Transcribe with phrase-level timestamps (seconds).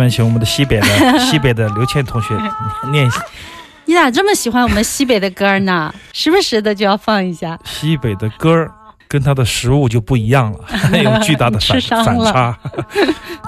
[0.00, 2.34] 面请我们的西北的西北的刘倩同学
[2.90, 3.22] 念一下
[3.84, 5.92] 你咋这么喜欢我们西北的歌呢？
[6.12, 7.58] 时不时的就要放一下。
[7.64, 8.70] 西北的歌，
[9.08, 10.60] 跟它的食物就不一样了，
[11.02, 12.56] 有巨大的反反差。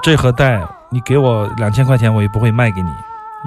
[0.01, 2.89] 这盒带你给我两千块钱，我也不会卖给你，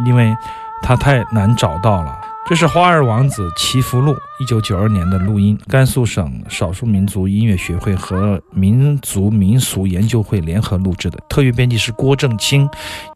[0.08, 0.34] 因为
[0.82, 2.18] 它太难找到了。
[2.48, 12.66] 这是《花儿王子祈福录》一九九二年的录音，甘肃省少数民族音乐学会和民族民俗研究会联合录制的，特约编辑是郭正清。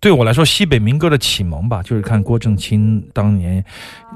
[0.01, 3.65] 对我来说，西北民歌的启蒙吧，就是看郭正清当年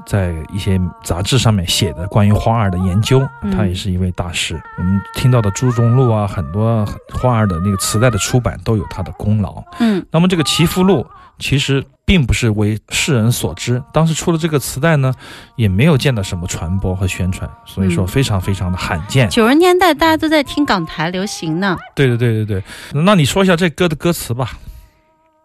[0.05, 4.61] 在一些杂志上面写的关于花儿的研究，嗯他也是一位大师。
[4.77, 9.63] 我们听到的《朱中路》啊，很多花儿的那个磁带的出版都有他的功劳。
[9.79, 11.05] 嗯，那么这个祈福录
[11.37, 15.13] 其实并不是为世人所知，当时出了这个磁带呢，
[15.55, 19.29] 也没有见到什么传播和宣传，所以说嗯非常非常的罕见。
[19.29, 21.75] 九十年代大家都在听港台流行呢。
[21.95, 22.63] 对对对对对，
[23.03, 24.51] 那你说一下这歌的歌词吧。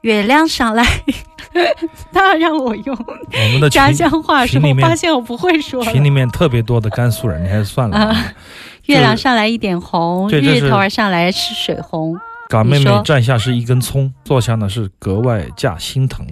[0.02, 0.82] 月亮上来，
[2.10, 8.04] 他让我用我们的家乡话说，我发现我不会说群里面特别多的甘肃人，你还是算了吧。
[8.04, 8.32] 啊。
[8.86, 12.18] 月亮上来一点红，日头儿上来是水红，
[12.50, 16.26] 嘎妹妹站下是一根葱，坐下呢是格外加心疼。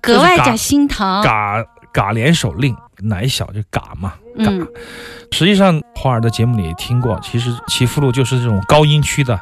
[0.00, 1.22] 格外加这是嘎心疼。
[1.22, 1.62] 嘎
[1.92, 4.46] 嘎联手令，奶小就嘎嘛，嘎。
[4.46, 4.66] 嗯
[5.34, 9.40] 实际上，花儿的节目里也听过，其实齐福路就是这种高音区的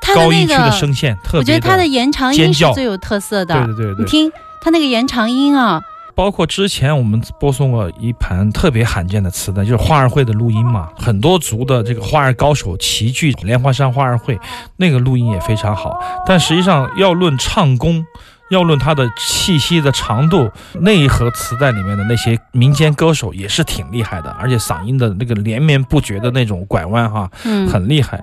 [0.00, 3.52] 他的那高音区的个，声线，特别我觉得他的延长音是最有特色的。
[3.66, 4.30] 对对对对，你听
[4.62, 5.82] 他那个延长音啊，
[6.14, 14.38] 包括之前我们播送过一盘特别罕见的磁带，就是花儿会的录音嘛，很多族的这个花儿高手齐聚莲花山花儿会，
[14.76, 15.98] 那个录音也非常好。
[16.26, 18.04] 但实际上要论唱功，
[18.50, 20.48] 要论它的气息的长度，
[20.80, 28.22] 那一盒磁带里面的那些民间歌手也是挺厉害的，而且嗓音的那个连绵不绝的那种拐弯哈，嗯，很厉害。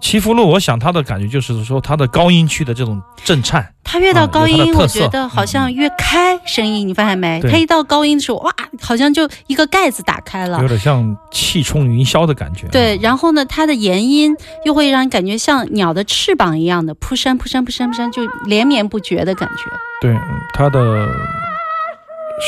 [0.00, 7.40] 祈福路，我想他的感觉就是说，他的高音区的这种震颤，他越到高音，我觉得好像越开声音，你发现没？
[7.40, 10.68] 对他一到高音的时候，哇，好像就一个盖子打开了有。
[10.68, 12.66] 点像气冲云霄的感觉。
[12.68, 14.34] 对，然后呢，它的延音
[14.64, 19.64] 又会让你感觉像鸟的翅膀一样的扑扇扑扇扑扇扑扇，就连绵不绝的感觉。
[20.00, 21.08] 对，嗯它的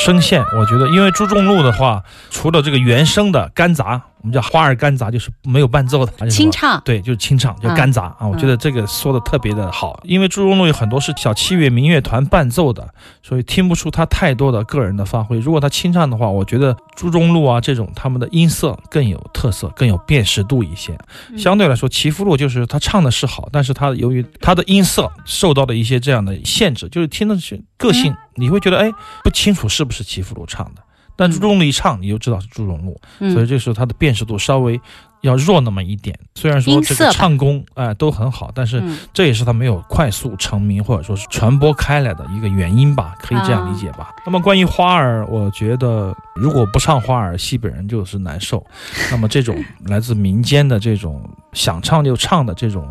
[0.04, 8.26] 声线，我觉得，因为朱仲路的话，除了这个原声的干杂，我们叫花儿干杂，就是没有伴奏的清唱对，就是清唱，叫干杂啊。
[8.26, 12.88] 我觉得这个说的特别的好，因为朱中路有很多是小器乐民乐团伴奏的，
[13.22, 15.38] 所以听不出他太多的个人的发挥。
[15.38, 20.96] 如果他清唱的话，我觉得朱中路啊这种他们的音色更有特色，更有辨识度一些。
[21.36, 28.90] 相对来说，齐福路就是他唱的是好，但是他由于他的音色受到了一些这样的限制，就是听的是个性，你会觉得哎
[29.24, 30.81] 不清楚是不是齐福路唱的。
[31.16, 34.80] 但朱中路一唱，你就知道是朱中路，嗯所以这时候他的辨识度稍微
[35.20, 36.18] 要弱那么一点。
[36.34, 44.14] 虽然说这个唱功哎、都很好，但是嗯这也是他没有快速成名或者说是传播开来的一个原因吧，可以这样理解吧。
[44.26, 48.64] 那么关于花儿，我觉得如果不唱花儿，戏，本人就是难受。
[49.10, 51.22] 那么这种来自民间的这种
[51.52, 52.88] 想唱就唱的这种，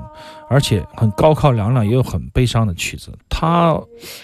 [0.49, 3.77] 而且很高亢凉凉，也有很悲伤的曲子，它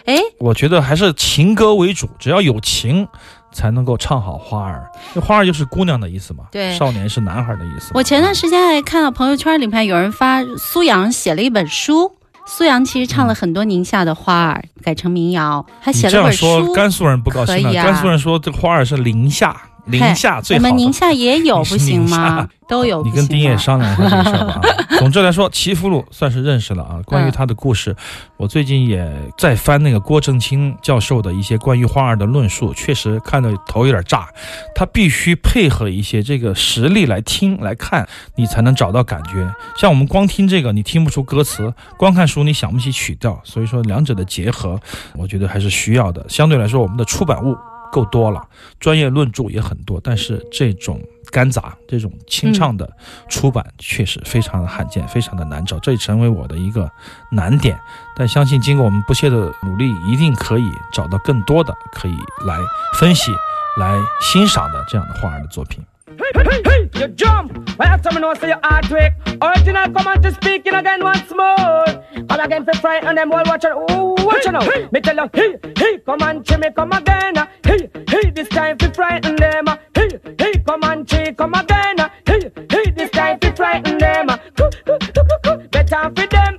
[0.06, 3.06] 哎，我觉得还是情歌为主，只要有情。
[3.52, 7.92] 才能够唱好花儿，那花儿就是姑娘的意思嘛，对少年是男孩的意思。
[7.94, 12.12] 我前段时间还看到朋友圈里面有人发苏阳写了一本书。
[12.50, 16.66] 苏阳其实唱了很多宁夏的花儿，改成民谣，还你这样写了本书。
[16.66, 17.78] 说，甘肃人不高兴了。
[17.78, 19.54] 啊甘肃人说这花儿是宁夏，
[19.88, 20.69] 宁夏最好的。
[20.69, 22.48] 我们宁夏也有， 不行吗？
[22.68, 24.54] 都有，你跟丁野不行吗商量一下这个事儿吧。
[24.56, 24.62] 啊
[25.00, 27.00] 总之来说，齐福路算是认识了啊。
[27.06, 27.95] 关于他的故事，
[28.36, 34.28] 我最近也在翻那个郭正清教授的一些关于花儿的论述，确实看得头有点炸。
[34.74, 39.48] 他必须配合一些这个实力来听来看，你才能找到感觉。
[39.78, 43.40] 像我们光听这个，你听不出歌词；光看书，你想不起曲调。
[43.44, 44.80] 所以说，两者的结合，
[45.16, 46.25] 我觉得还是需要的。
[46.28, 47.56] 相对来说，我们的出版物
[47.92, 48.42] 够多了，
[48.80, 51.01] 专业论著也很多，但是这种
[51.31, 52.89] 干杂、这种清唱的
[53.28, 56.89] 出版确实非常的罕见，非常的难找，这也成为我的一个
[57.31, 57.80] 难点。
[58.16, 62.57] 但相信经过我们不懈的努力，一定可以找到更多的可以来
[62.94, 63.31] 分析、
[63.78, 65.83] 来欣赏的这样的画儿的作品。
[66.19, 69.14] You jump, well how me know say you hard quick.
[69.42, 71.86] Original come on to speaking again once more.
[72.28, 73.72] Come again for and them all watching.
[73.92, 74.68] Ooh, watch you now.
[74.92, 77.38] Me tell you, hey, hey, come on, me come again.
[77.38, 79.68] Uh, hey, hey, this time for frighten them.
[79.68, 82.00] Uh, hey, hey, come on, chi come again.
[82.00, 84.28] Uh, hey, hey, this time for frighten them.
[84.28, 86.58] Better for them.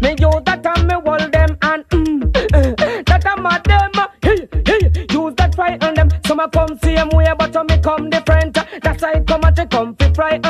[0.00, 3.92] Me use that and me hold them and mm, that I'm at them.
[4.22, 6.08] Hey, hey, use that frighten them.
[6.26, 7.67] Some a come same way, but some
[9.78, 10.47] come to fry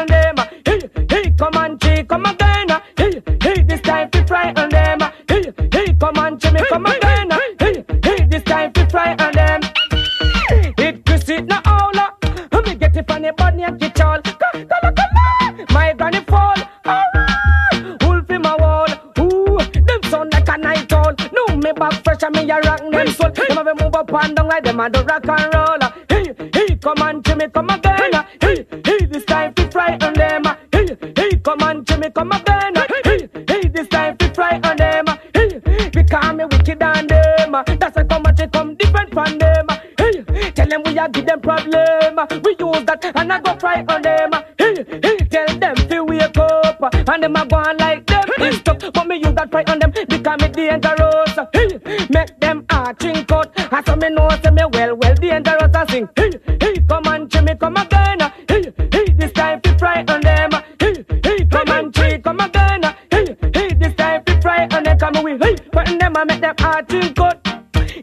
[43.15, 44.33] and I go on them.
[44.59, 48.57] Hey, hey, tell them to wake up and them a go on like them is
[48.57, 48.81] stuck.
[48.93, 51.39] But me use that on them because me dangerous.
[51.53, 53.51] Hey, make them a drink out.
[53.73, 56.09] I saw me know say me well well dangerous I sing.
[56.17, 58.21] Hey, hey, come on, Jimmy, come again.
[58.49, 60.51] Hey, hey, this time to frighten them.
[60.79, 62.83] Hey, hey, come on, Jimmy, come again.
[63.11, 64.99] Hey, hey, this time to frighten them.
[64.99, 67.47] Come away, hey, frighten them and make them a drink out.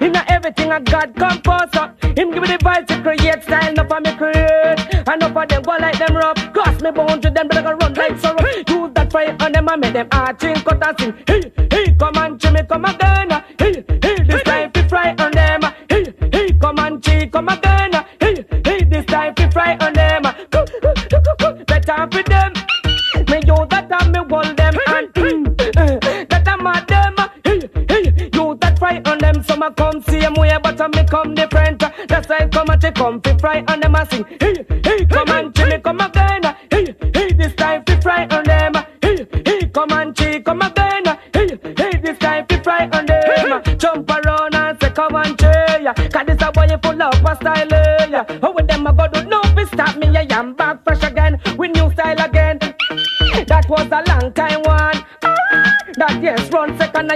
[0.01, 2.03] In everything I got compose up.
[2.03, 4.94] Him give me the vibes to create style, enough of me create
[5.35, 6.53] for them, go like them rough.
[6.53, 8.45] Cross me bone to them, but I go run like sorrow.
[8.67, 11.13] Use that fire on them I make them arching, cut and sing.
[11.27, 13.29] Hey, hey, come on, Jimmy, come again.
[13.59, 15.61] Hey, hey, this time is fry on them.
[15.89, 17.91] Hey, hey, come on, Chi, come again.
[18.21, 20.23] Hey, hey, this time is fry on them.
[21.67, 22.44] Better for them.
[29.65, 31.83] A come same way, but some me come different.
[32.07, 34.25] That's why come and come fi fry and them a sing.
[34.39, 36.43] Hey, hey, come and me come again.
[36.71, 38.73] Hey, hey, this time fi fry on them.
[39.01, 41.05] Hey, hey, come and come again.
[41.33, 43.77] Hey, hey, this time fi fry on them.
[43.77, 45.93] Jump around and say come and yeah.
[45.93, 47.94] Cause this a boy full of style, eh.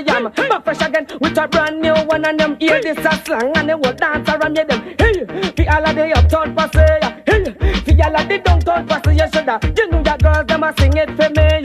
[0.07, 3.15] I am Back fresh again with a brand new one And them hear this a
[3.25, 4.95] slang And they will dance around me them.
[4.97, 5.25] Hey,
[5.55, 6.55] fi all of the uptown
[7.01, 7.21] yeah.
[7.25, 7.43] Hey,
[7.83, 9.59] fi all of the downtown posse You shoulda.
[9.75, 11.58] You know that girls them a sing it for me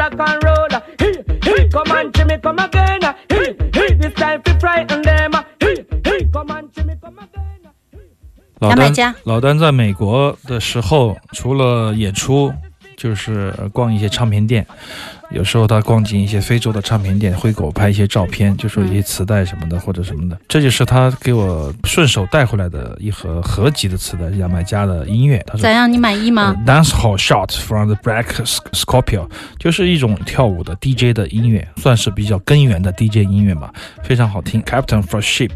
[0.00, 4.58] rock and roll Hey, hey, come on Jimmy, come again Hey, hey, this time fi
[4.58, 7.46] frighten them Hey, hey, come on Jimmy, come again
[8.60, 12.52] 老丹老丹在美国的时候，除了演出，
[12.94, 14.66] 就是呃逛一些唱片店。
[15.32, 20.38] 有时候他逛进一些非洲的唱片店，会给我拍一些照片，就说一些磁带什么的或者什么的。
[20.48, 25.42] 这就是他给我顺手带回来的一盒合集的磁带，牙买加的音乐。
[25.46, 25.90] 他说咋样？
[25.90, 26.56] 你满意吗？
[26.66, 28.26] 呃 Dance Hall Shot from the Black
[28.72, 33.72] Scorpio，就是一种跳舞的 DJ 的音乐，算是比较根源的 DJ 音乐吧，
[34.02, 34.60] 非常好听。
[34.62, 35.50] Captain for Sheep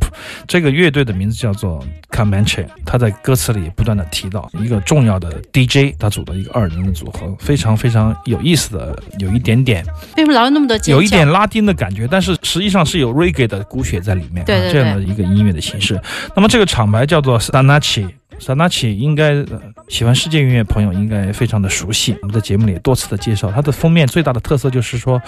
[0.46, 9.84] 这个乐队的名字叫做 Comanche，他在歌词里不断的提到一个重要的 DJ，他组的一个二人的组合，非常非常有意思的，有一点点
[10.16, 10.78] 为什么老有那么多？
[10.86, 15.98] 有一点拉丁的感觉，但是实际上是有 reggae 的骨血在里面，对对啊、这样的一个音乐的形式。
[16.36, 18.08] 那么这个厂牌叫做 Sanachi。
[18.40, 23.52] Sanachi 应该、呃喜欢世界音乐朋友应该非常的熟悉，我们在节目里多次的介绍。
[23.52, 25.20] 它的封面最大的特色就是说，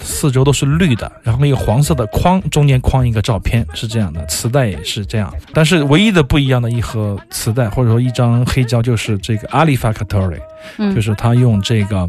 [0.00, 4.24] 四周都是绿的，然后一个黄色的框，中间框一个照片，是这样的。
[4.26, 10.40] 磁带也是这样，但是唯一的不一样的一盒磁带或者说一张黑胶就是这个 Ali Factory，、
[10.76, 12.06] 嗯就是他用这个。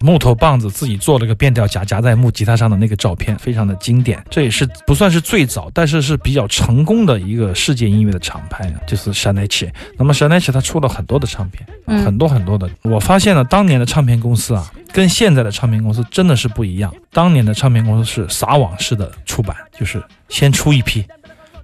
[0.00, 4.22] 木头棒子自己做了个变调夹，夹在木吉他上的那个照片，非常的经典。
[4.30, 10.52] 这也是不算是最早，但是是比较成功的一个世界音乐的厂牌，就是 s h a n e c h 那么 s h a n e c h
[10.52, 12.68] 它出了很多的唱片，嗯很多很多的。
[12.82, 16.92] 我发现了当年的唱片公司啊，跟现在的唱片公司真的是不一样。
[17.12, 21.04] 当年的唱片公司是撒网式的出版，就是先出一批。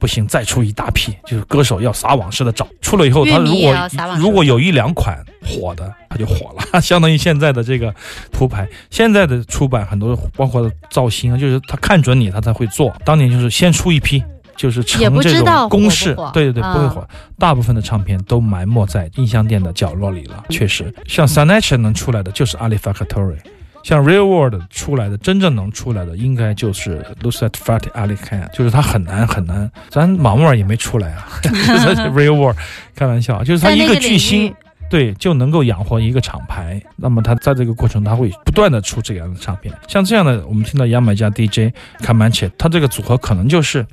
[0.03, 3.73] 不行，再出一大批，就是歌手要撒网式的找，出了以后，他如果
[4.19, 5.17] 如果有一两款
[5.47, 7.95] 火的，他就火了， 相当于现在的这个
[8.33, 8.69] 铺排。
[8.91, 12.93] 现在的出版很多，包括造型啊，就是他看准你，他才会做。
[13.05, 14.21] 当年就是先出一批，
[14.57, 17.09] 就是成这种公式对对对，啊不会火。
[17.39, 23.37] 大部分的唱片都埋没在音像店的角落里了，确实，像 s a n a c h 能出来的就是 Ali Factory。
[23.83, 31.27] 像 Real World 出来的，真正能出来的，应该就是 Lucet Fatty Ali Khan，就是他很难很难，咱马木尔也没出来啊，
[32.15, 32.57] Real World，
[32.95, 34.55] 开玩笑，就是他一个巨星，
[34.89, 36.81] 对，就能够养活一个厂牌。
[36.97, 39.75] 那么他在这个过程，他会不断的出这样的唱片。
[39.89, 43.87] 像这样的，我们听到牙买加 DJ Comanche，他这个组合可能就是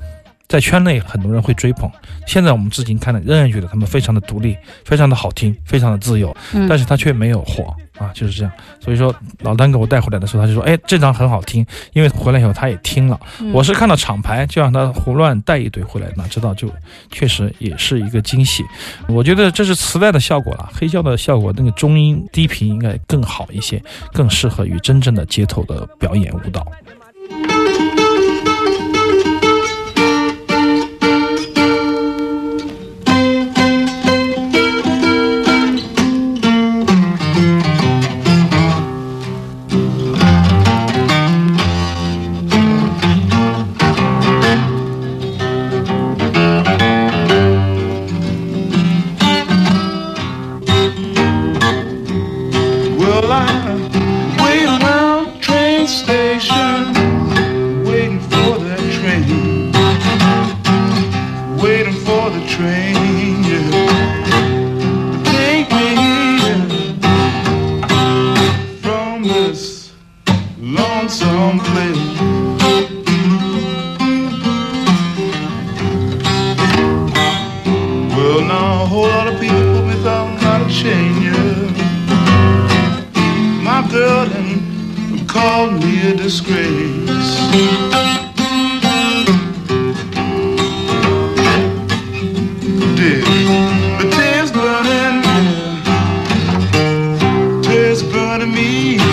[0.50, 1.90] 在圈内很多人会追捧。
[2.26, 8.52] 现在我们至今看的，仍然觉得他们非常的独立，非常的好听，非常的自由，嗯但是他却没有火啊，就是这样。
[8.84, 11.64] 所以说，老丹给我带回来的时候，他就说：“哎，这张很好听。”
[11.94, 16.68] 因为回来以后他也听了，嗯我是看到厂牌就让他胡乱带一堆回来，哪知道就
[17.12, 18.66] 确实也是一个惊喜。
[19.08, 23.80] 我觉得这是磁带的效果了，黑胶的效果，那个中音低频应该更好一些，
[24.14, 26.66] 更适合于真正的街头的表演舞蹈。
[98.60, 99.09] Me.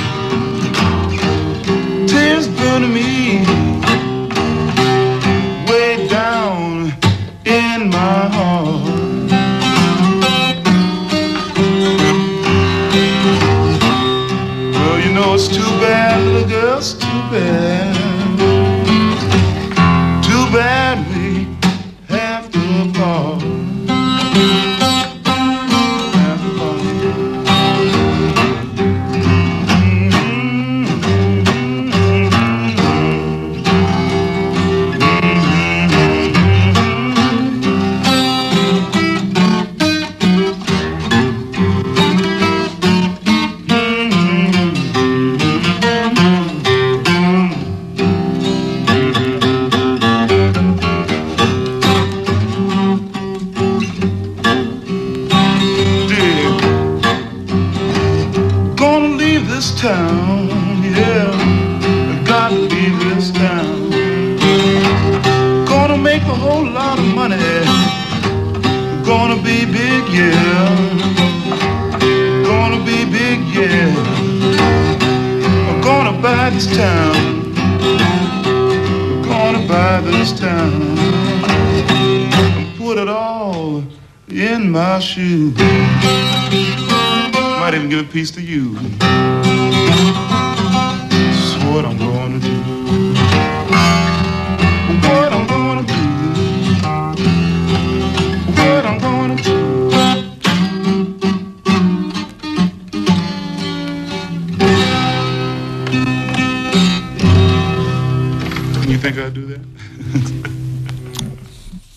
[109.13, 109.61] Think do that?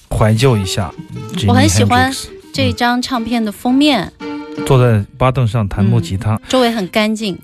[0.10, 0.94] 怀旧一下。
[1.48, 2.12] 我很喜欢
[2.54, 4.12] 这张唱片的封面，
[4.66, 7.38] 坐在巴凳上弹木吉他，周围很干净，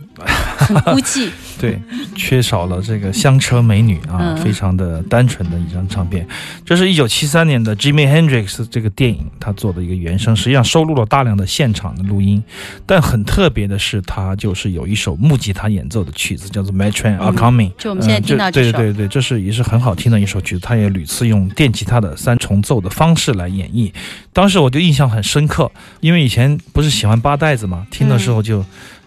[0.57, 1.29] 很孤寂。
[1.57, 1.79] 对，
[2.17, 6.27] 缺少了这个香车美女啊，嗯非常的单纯的一张唱片。
[6.65, 12.43] 这是一九七三年的 Jimmy Hendrix 这个电影他做的一个原声，实际上收录了大量的现场的录音，
[12.85, 17.69] 但很特别的是，他就是有一首木吉他演奏的曲子，叫做《My Train Are Coming》。
[17.77, 23.89] 就我们现在听到这首，嗯对对对，这是也是很好听的一首曲子，他也屡次用电吉他的三重奏的方式来演绎。
[24.33, 28.63] 当时我就印象很深刻，因为以前不是喜欢八带子嘛，听的时候就。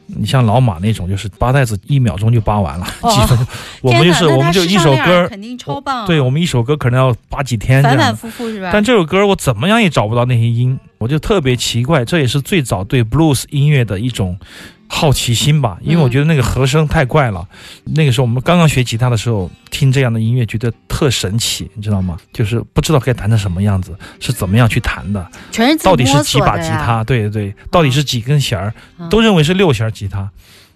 [0.08, 3.46] 你像老马那种，就是扒袋子一秒钟就扒完了， 哦几分钟。
[3.82, 6.06] 我们就是我们就一首歌，肯定超棒。
[6.06, 8.16] 对我们一首歌可能要扒几天这反反。
[8.16, 8.70] 复复是吧？
[8.72, 14.38] 但这首歌我怎么样也找不到那些音，我就特别奇怪，这也是最早对 blues 音乐的一种
[14.88, 17.46] 好奇心吧，因为我觉得那个和声太怪了。
[17.84, 22.16] 那个时候我们刚刚学吉他的时候，听这样的音乐觉得特神奇，你知道吗？
[22.32, 27.04] 就是不知道该弹成什么样子，是怎么样去弹的，全是自己到底是几把吉他？
[27.04, 28.74] 对对对，到底是几根弦儿？
[28.98, 30.28] 嗯都认为是六弦吉他，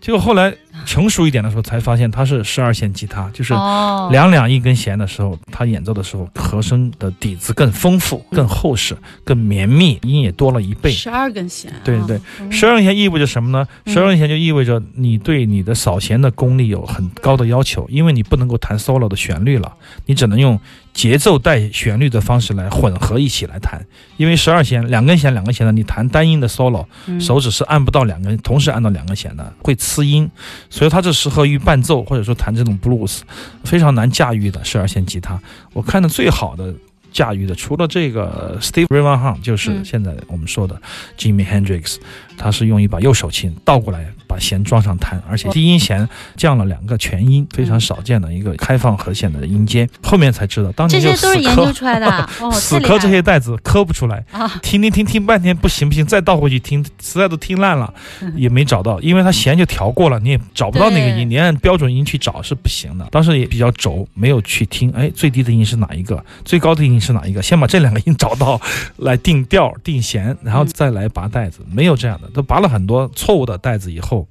[0.03, 0.53] 结果后来
[0.85, 10.91] 成熟一点的时候才发现它是十二弦吉他，就是哦，两两一根弦的时候，他演奏的时候，和声的底子更丰富、更厚实、更绵密，音也多了一倍。
[10.91, 11.73] 十二根弦。
[11.85, 13.65] 对对对哦，十二根弦意味着什么呢？
[13.85, 19.73] 嗯十二根弦就意味着你对你的扫弦的功力有很高的要求，因为你不能够弹 solo 的旋律了，
[20.07, 20.59] 你只能用
[20.93, 23.85] 节奏带旋律的方式来混合一起来弹。
[24.17, 30.31] 因为十二弦两根弦两根弦的，你弹单音的 solo，嗯手指是按不到两根，同时按到两根弦的，会呲音，
[30.71, 33.21] 所以它是适合于伴奏或者说弹这种 blues，
[33.65, 35.41] 非常难驾驭的十二弦吉他。
[35.73, 36.75] 我看的最好的
[37.13, 40.81] 驾驭的，除了这个 Steve Ray Vaughan，Hahn，就是嗯现在我们说的
[41.19, 41.97] Jimi Hendrix，
[42.37, 49.87] 他是用一把右手琴倒过来把弦装上弹，而且低音弦降了两个全音，非常少见的一个开放和弦的音阶。
[50.03, 51.73] 后面才知道，当年就死些都是研究磕。
[51.73, 52.31] 出来的啊。
[52.41, 57.93] 哦，死磕这些带子磕不出来，啊，听听听听半天不行不行，再倒回去听，实在都听烂了，
[58.23, 63.07] 嗯也没找到，因为它弦就调过了，你也找不到那个音，你按标准音去找是不行的。
[63.11, 68.59] 当时也比较轴，没有去听，哎，最低的音是哪一个，最高的音是哪一个，先把这两个音 找到，
[68.97, 74.22] 来定调、定弦，然后再来拔带子，没有这样的，都拔了很多错误的带子以后，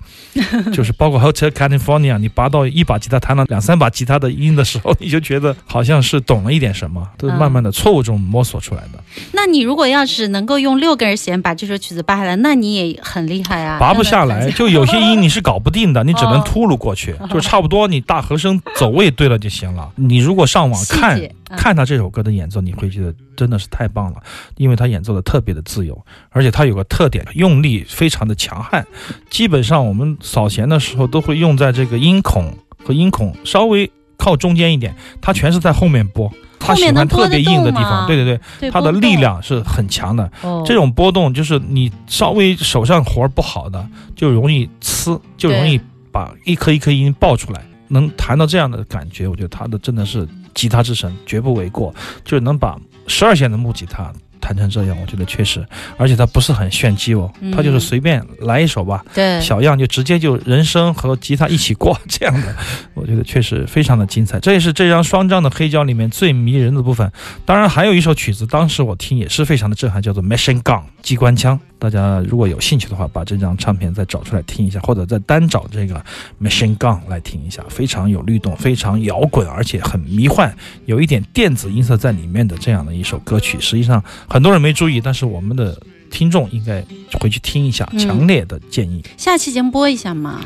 [0.74, 9.04] 就是包括 Hotel California，你拔到一把吉他弹了两三把吉他的音的时候，你就觉得好像是懂了一点什么，都是慢慢的错误中摸索出来的。
[9.34, 13.78] 那你如果要是能够用六根弦把这首曲子拔下来，那你也很厉害啊。
[13.80, 19.90] 拔不下来，就有些音你是搞不定的，你只能哦秃噜过去， 就差不多你大和声走位对了就行了。
[19.96, 21.22] 你如果上网看
[21.58, 24.22] 看他这首歌的演奏，你会觉得真的是太棒了，
[24.58, 28.86] 因为他演奏的特别的自由，而且他有个特点，用力非常的强悍。
[29.30, 36.28] 基本上我们扫弦的时候都会用在这个音孔和音孔稍微靠中间一点，他全是在后面拨。
[36.28, 40.32] 后他喜欢特别硬的地方，对对对，他的力量是很强的。
[40.42, 43.84] 哦这种波动就是你稍微手上活儿不好的，
[44.16, 47.64] 就容易呲，就容易把一颗一颗音爆出来。
[47.88, 51.94] 能弹到这样的感觉，我觉得他的真的是吉他之神，绝不为过。
[52.24, 55.64] 就是能把十二弦的木吉他弹成这样，我觉得确实，
[55.98, 62.56] 而且他不是很炫技哦，嗯他就是随便来一首吧，对小样就直接就人声和吉他一起过 这样的，
[62.96, 64.40] 我觉得确实非常的精彩。
[64.40, 67.10] 这也是这张双张的黑胶里面最迷人的部分。
[67.46, 71.60] 当然还有一首曲子，当时我听也是非常的震撼，叫做《Machine Gun》机关枪。
[71.82, 76.00] 大家如果有兴趣的话把这张唱片再找出来听一下或者再单找这个
[76.40, 85.76] machine gun 来听一下非常有律动非常摇滚而且很迷幻有一点电子音色在里面的这样的一首歌曲实际上很多人没注意但是我们的
[86.12, 86.86] 听众应该
[87.20, 89.04] 回去听一下强烈的建议。
[89.18, 90.42] 下期节目播一下嘛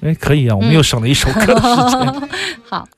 [0.00, 1.54] 哎可以啊我们又省了一首歌
[2.68, 2.88] 好。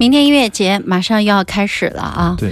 [0.00, 2.34] 明天音乐节马上又要开始了啊！
[2.38, 2.50] 对，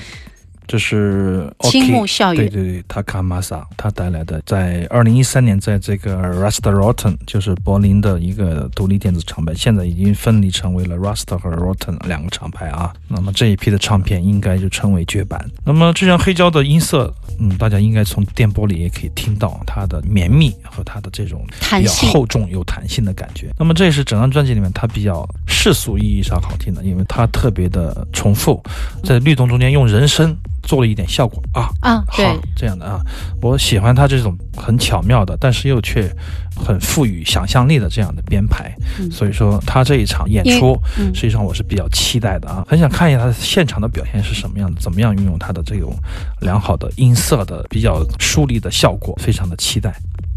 [0.69, 12.93] 这是青 OK- 木校园对对对，Takamasa 他带来的，在二零一三年在这个 Rust Rotten 就是柏林的一个独立电子厂牌，现在已经分离成为了 Rust 和 Rotten 两个厂牌啊。
[13.09, 15.43] 那么这一批的唱片应该就称为绝版。
[15.65, 21.43] 那么这张黑胶的音色，嗯，大家应该从电波里也可以听到它的绵密和它的这种
[21.79, 23.51] 比较厚重有弹性的感觉。
[23.59, 28.63] 那么这也是整张专辑里面它比较世俗意义上好听的，因为它特别的重复，
[29.03, 30.37] 在律动中间用人声
[30.69, 31.73] 做了一点效果啊。
[31.81, 32.23] 啊，好，
[32.55, 33.01] 这样的啊，
[33.41, 36.15] 我喜欢他这种很巧妙的，但是又却
[36.55, 38.71] 很富予想象力的这样的编排。
[39.01, 45.97] 嗯所以说，他这一场演出，嗯实际上我是比较期待的啊，很想看一下他现场的表现是什么样的，怎么样运用他的这种
[46.41, 49.95] 良好的音色的比较疏离的效果，非常的期待。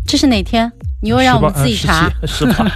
[0.08, 0.72] 这是哪天？
[1.02, 2.12] 你又让我们自己查。
[2.26, 2.72] 十八，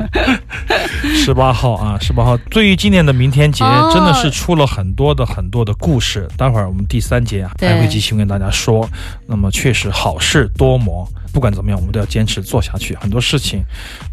[1.16, 2.36] 十八号啊，十八号。
[2.50, 6.28] 对于今年的明天节，哦真的是出了很多的很多的故事。
[6.36, 8.90] 待会儿我们第三节啊，还会继续跟大家说。
[9.28, 12.96] 那么确实好事多磨，不管怎么样，我们都要坚持做下去。
[12.96, 13.64] 很多事情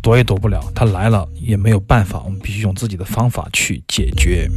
[0.02, 4.48] 躲也躲不了，它来了也没有办法，我们必须用自己的方法去解决。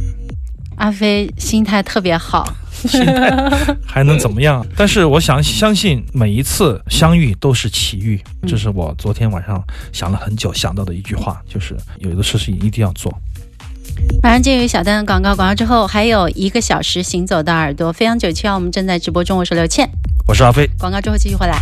[0.76, 2.52] 阿飞心态特别好，
[2.86, 4.64] 心态还能怎么样？
[4.76, 9.62] 但是我想相信每一次相遇都是奇遇，嗯这是我昨天晚上
[9.92, 13.12] 想了很久想到的一句话，就是有的事情一定要做。
[14.22, 19.88] 马上进入小丹的广告，广告之后还有一个小时行走的耳朵，飞扬九七幺，我们正在直播中，我是刘倩，
[20.26, 20.68] 我是阿飞。
[20.78, 21.58] 广告之后继续回来。